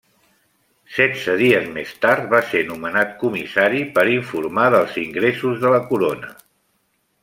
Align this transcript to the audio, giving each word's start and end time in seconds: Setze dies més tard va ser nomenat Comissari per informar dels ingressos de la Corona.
Setze 0.95 1.35
dies 1.41 1.67
més 1.75 1.91
tard 2.07 2.25
va 2.33 2.41
ser 2.53 2.63
nomenat 2.71 3.13
Comissari 3.27 3.85
per 3.99 4.09
informar 4.17 4.67
dels 4.79 5.01
ingressos 5.07 5.65
de 5.67 5.79
la 5.79 5.87
Corona. 5.93 6.39